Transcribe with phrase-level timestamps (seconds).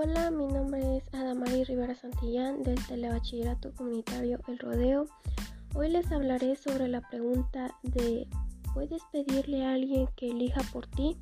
[0.00, 5.06] Hola, mi nombre es Adamari Rivera Santillán del Telebachillerato Comunitario El Rodeo.
[5.74, 8.28] Hoy les hablaré sobre la pregunta de
[8.74, 11.16] ¿puedes pedirle a alguien que elija por ti?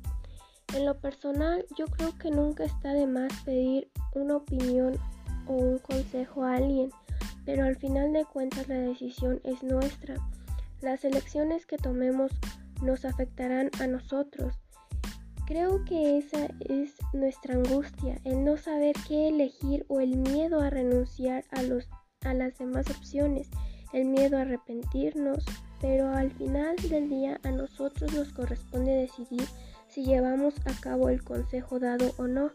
[0.75, 4.99] En lo personal, yo creo que nunca está de más pedir una opinión
[5.47, 6.91] o un consejo a alguien,
[7.45, 10.17] pero al final de cuentas la decisión es nuestra.
[10.81, 12.31] Las elecciones que tomemos
[12.83, 14.53] nos afectarán a nosotros
[15.47, 20.69] Creo que esa es nuestra angustia, el no saber qué elegir o el miedo a
[20.69, 21.87] renunciar a, los,
[22.25, 23.49] a las demás opciones,
[23.93, 25.45] el miedo a arrepentirnos,
[25.79, 29.47] pero al final del día a nosotros nos corresponde decidir
[29.87, 32.51] si llevamos a cabo el consejo dado o no,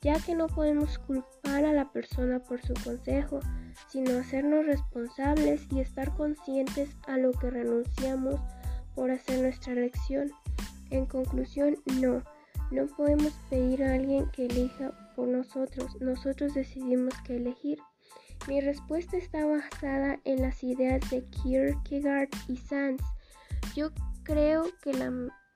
[0.00, 3.40] ya que no podemos culpar a la persona por su consejo,
[3.88, 8.40] sino hacernos responsables y estar conscientes a lo que renunciamos
[8.94, 10.30] por hacer nuestra elección.
[10.92, 12.22] En conclusión, no,
[12.70, 17.78] no podemos pedir a alguien que elija por nosotros, nosotros decidimos qué elegir.
[18.46, 23.02] Mi respuesta está basada en las ideas de Kierkegaard y Sands.
[23.74, 23.90] Yo
[24.22, 25.10] creo que la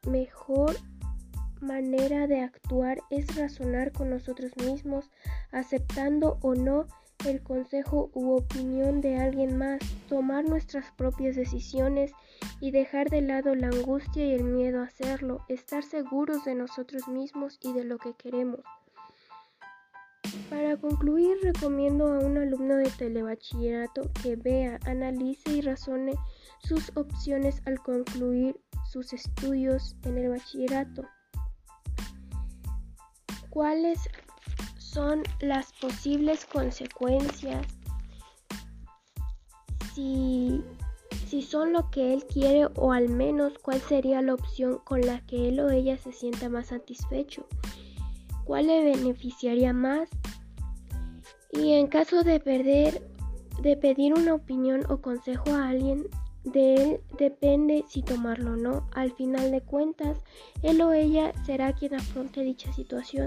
[0.08, 0.74] mejor
[1.60, 5.10] manera de actuar es razonar con nosotros mismos,
[5.52, 6.86] aceptando o no
[7.24, 12.12] el consejo u opinión de alguien más, tomar nuestras propias decisiones
[12.60, 17.08] y dejar de lado la angustia y el miedo a hacerlo, estar seguros de nosotros
[17.08, 18.60] mismos y de lo que queremos.
[20.50, 26.14] Para concluir, recomiendo a un alumno de telebachillerato que vea, analice y razone
[26.58, 31.04] sus opciones al concluir sus estudios en el bachillerato.
[33.50, 34.00] ¿Cuáles
[34.96, 37.66] son las posibles consecuencias
[39.94, 40.64] si,
[41.26, 45.20] si son lo que él quiere o al menos cuál sería la opción con la
[45.26, 47.46] que él o ella se sienta más satisfecho,
[48.46, 50.08] cuál le beneficiaría más
[51.52, 53.06] y en caso de perder
[53.60, 56.06] de pedir una opinión o consejo a alguien,
[56.44, 58.88] de él depende si tomarlo o no.
[58.94, 60.16] Al final de cuentas,
[60.62, 63.26] él o ella será quien afronte dicha situación.